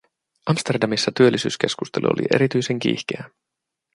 Amsterdamissa 0.45 1.11
työllisyyskeskustelu 1.17 2.05
oli 2.07 2.25
erityisen 2.35 2.79
kiihkeää. 2.79 3.29